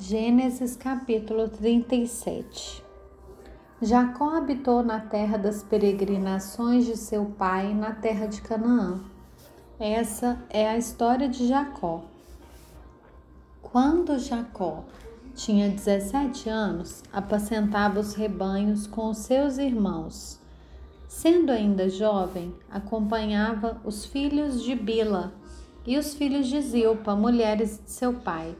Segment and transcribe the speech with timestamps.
[0.00, 2.84] Gênesis capítulo 37
[3.82, 9.00] Jacó habitou na terra das peregrinações de seu pai, na terra de Canaã.
[9.76, 12.04] Essa é a história de Jacó.
[13.60, 14.84] Quando Jacó
[15.34, 20.38] tinha 17 anos, apacentava os rebanhos com seus irmãos.
[21.08, 25.32] Sendo ainda jovem, acompanhava os filhos de Bila
[25.84, 28.54] e os filhos de Zilpa, mulheres de seu pai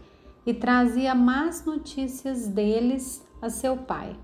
[0.49, 4.17] e trazia más notícias deles a seu pai.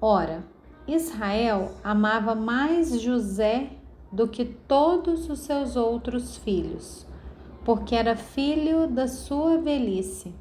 [0.00, 0.44] Ora,
[0.86, 3.72] Israel amava mais José
[4.12, 7.04] do que todos os seus outros filhos,
[7.64, 10.32] porque era filho da sua velhice.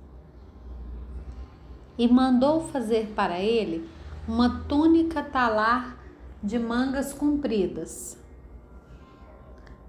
[1.97, 3.89] E mandou fazer para ele
[4.27, 5.97] uma túnica talar
[6.43, 8.23] de mangas compridas.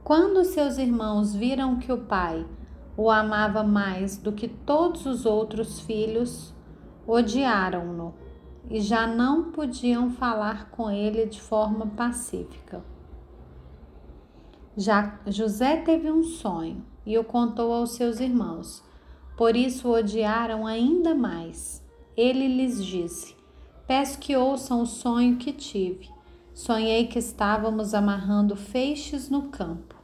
[0.03, 2.47] Quando seus irmãos viram que o pai
[2.97, 6.55] o amava mais do que todos os outros filhos,
[7.07, 8.15] odiaram-no
[8.69, 12.85] e já não podiam falar com ele de forma pacífica.
[14.77, 18.83] Já José teve um sonho e o contou aos seus irmãos.
[19.37, 21.85] Por isso o odiaram ainda mais.
[22.17, 23.35] Ele lhes disse:
[23.87, 26.09] Peço que ouçam o sonho que tive.
[26.53, 30.00] Sonhei que estávamos amarrando feixes no campo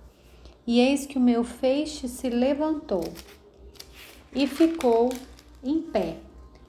[0.66, 3.04] e eis que o meu feixe se levantou
[4.34, 5.12] e ficou
[5.62, 6.18] em pé,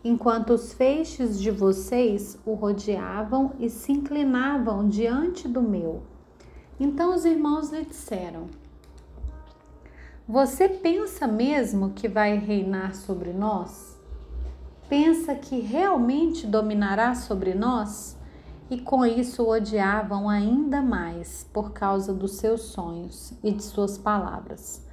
[0.04, 6.04] enquanto os feixes de vocês o rodeavam e se inclinavam diante do meu.
[6.80, 8.48] Então os irmãos lhe disseram:
[10.28, 13.98] Você pensa mesmo que vai reinar sobre nós?
[14.88, 18.17] Pensa que realmente dominará sobre nós?
[18.70, 23.98] E com isso o odiavam ainda mais por causa dos seus sonhos e de suas
[23.98, 24.86] palavras.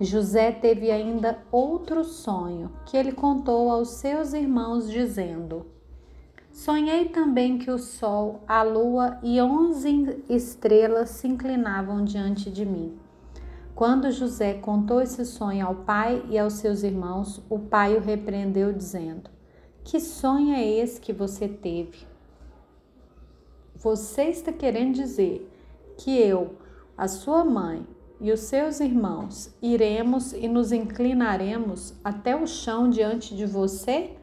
[0.00, 5.66] José teve ainda outro sonho que ele contou aos seus irmãos, dizendo:
[6.50, 12.98] Sonhei também que o sol, a lua e onze estrelas se inclinavam diante de mim.
[13.74, 18.72] Quando José contou esse sonho ao pai e aos seus irmãos, o pai o repreendeu,
[18.72, 19.30] dizendo:
[19.84, 22.09] Que sonho é esse que você teve?
[23.82, 25.50] Você está querendo dizer
[25.96, 26.56] que eu,
[26.98, 27.86] a sua mãe
[28.20, 34.14] e os seus irmãos iremos e nos inclinaremos até o chão diante de você?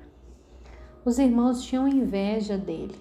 [1.04, 2.96] Os irmãos tinham inveja dele.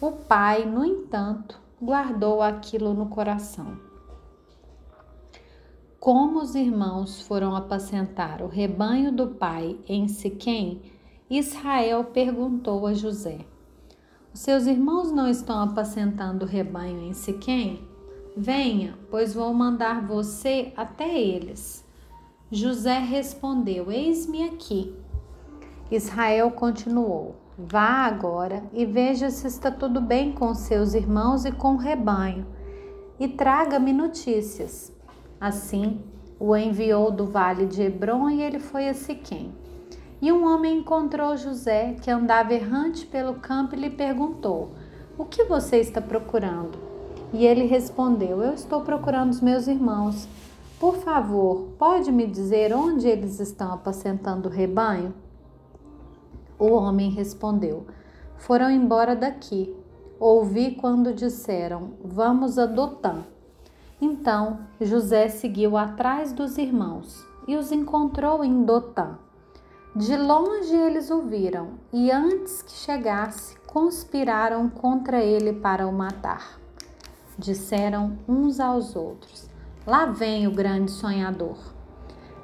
[0.00, 3.76] O pai, no entanto, guardou aquilo no coração.
[5.98, 10.80] Como os irmãos foram apacentar o rebanho do pai em Siquém,
[11.28, 13.51] Israel perguntou a José: os
[14.34, 17.86] seus irmãos não estão apacentando o rebanho em Siquém?
[18.36, 21.84] Venha, pois vou mandar você até eles.
[22.50, 24.94] José respondeu: Eis-me aqui.
[25.90, 31.74] Israel continuou: Vá agora e veja se está tudo bem com seus irmãos e com
[31.74, 32.46] o rebanho,
[33.20, 34.90] e traga-me notícias.
[35.38, 36.00] Assim,
[36.40, 39.52] o enviou do vale de Hebron e ele foi a Siquém.
[40.22, 44.70] E um homem encontrou José, que andava errante pelo campo, e lhe perguntou:
[45.18, 46.78] O que você está procurando?
[47.32, 50.28] E ele respondeu: Eu estou procurando os meus irmãos.
[50.78, 55.12] Por favor, pode me dizer onde eles estão apacentando o rebanho?
[56.56, 57.84] O homem respondeu:
[58.36, 59.74] Foram embora daqui.
[60.20, 63.24] Ouvi quando disseram: Vamos a Dotã.
[64.00, 69.18] Então José seguiu atrás dos irmãos e os encontrou em Dotã.
[69.94, 76.58] De longe eles o viram e antes que chegasse, conspiraram contra ele para o matar.
[77.38, 79.50] Disseram uns aos outros:
[79.86, 81.58] Lá vem o grande sonhador.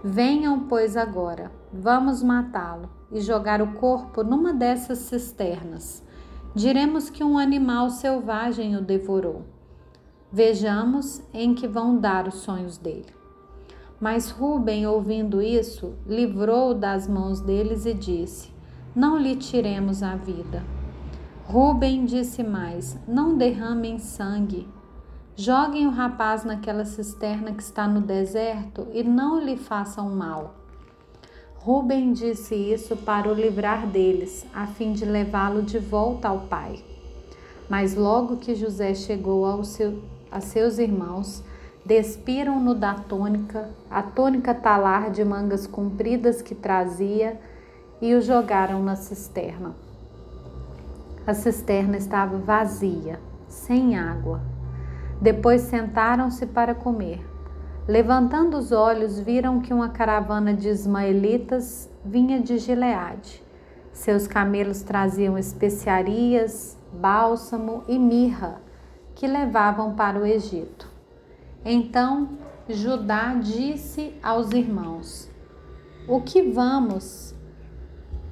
[0.04, 6.04] Venham, pois, agora, vamos matá-lo e jogar o corpo numa dessas cisternas.
[6.54, 9.42] Diremos que um animal selvagem o devorou.
[10.30, 13.17] Vejamos em que vão dar os sonhos dele.
[14.00, 18.50] Mas Ruben, ouvindo isso, livrou das mãos deles e disse:
[18.94, 20.62] Não lhe tiremos a vida.
[21.46, 24.68] Ruben disse mais: Não derramem sangue.
[25.34, 30.54] Joguem o rapaz naquela cisterna que está no deserto e não lhe façam mal.
[31.56, 36.84] Ruben disse isso para o livrar deles, a fim de levá-lo de volta ao pai.
[37.68, 41.42] Mas logo que José chegou ao seu, a seus irmãos,
[41.88, 47.40] despiram-no da tônica, a tônica talar de mangas compridas que trazia,
[47.98, 49.74] e o jogaram na cisterna.
[51.26, 53.18] A cisterna estava vazia,
[53.48, 54.42] sem água.
[55.18, 57.26] Depois sentaram-se para comer.
[57.88, 63.42] Levantando os olhos, viram que uma caravana de ismaelitas vinha de Gileade.
[63.94, 68.60] Seus camelos traziam especiarias, bálsamo e mirra
[69.14, 70.87] que levavam para o Egito.
[71.64, 72.38] Então
[72.68, 75.30] Judá disse aos irmãos:
[76.06, 77.34] O que vamos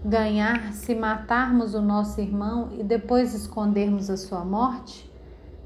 [0.05, 5.11] ganhar se matarmos o nosso irmão e depois escondermos a sua morte?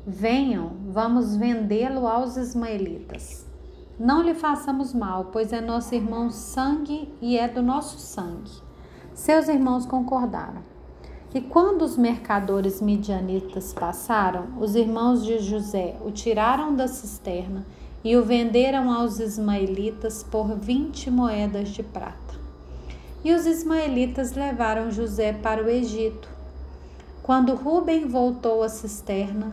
[0.07, 3.47] Venham, vamos vendê-lo aos ismaelitas.
[3.99, 8.51] Não lhe façamos mal, pois é nosso irmão sangue e é do nosso sangue.
[9.13, 10.63] Seus irmãos concordaram.
[11.33, 17.65] E quando os mercadores midianitas passaram, os irmãos de José o tiraram da cisterna
[18.03, 22.35] e o venderam aos ismaelitas por vinte moedas de prata.
[23.23, 26.29] E os ismaelitas levaram José para o Egito.
[27.23, 29.53] Quando Ruben voltou à cisterna,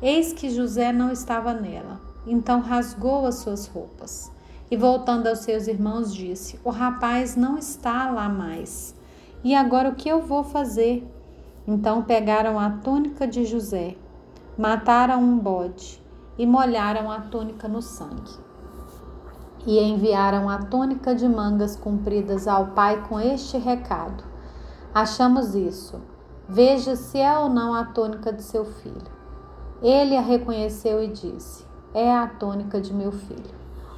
[0.00, 2.00] eis que José não estava nela.
[2.24, 4.30] Então rasgou as suas roupas.
[4.70, 8.94] E voltando aos seus irmãos, disse: O rapaz não está lá mais.
[9.42, 11.04] E agora o que eu vou fazer?
[11.66, 13.96] Então pegaram a túnica de José,
[14.56, 16.02] mataram um bode
[16.38, 18.46] e molharam a túnica no sangue.
[19.66, 24.22] E enviaram a túnica de mangas compridas ao pai com este recado:
[24.94, 26.00] Achamos isso.
[26.48, 29.16] Veja se é ou não a túnica de seu filho.
[29.82, 31.66] Ele a reconheceu e disse:
[31.96, 33.56] é a tônica de meu filho.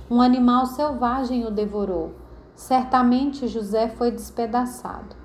[0.08, 2.12] Um animal selvagem o devorou.
[2.54, 5.16] Certamente José foi despedaçado.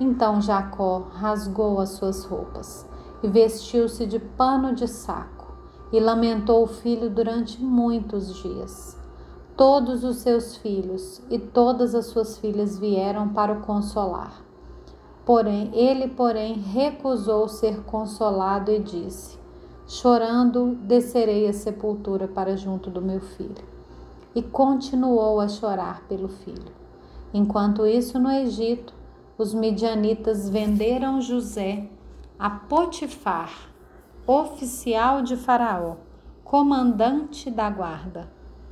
[0.00, 2.88] Então Jacó rasgou as suas roupas
[3.22, 5.52] e vestiu-se de pano de saco
[5.92, 8.96] e lamentou o filho durante muitos dias.
[9.56, 14.44] Todos os seus filhos e todas as suas filhas vieram para o consolar.
[15.26, 19.36] Porém, ele, porém, recusou ser consolado e disse:
[19.86, 23.66] Chorando, descerei a sepultura para junto do meu filho.
[24.34, 26.72] E continuou a chorar pelo filho.
[27.34, 28.94] Enquanto isso, no Egito,
[29.38, 31.88] os midianitas venderam José
[32.36, 33.70] a Potifar,
[34.26, 35.96] oficial de Faraó,
[36.42, 38.28] comandante da guarda.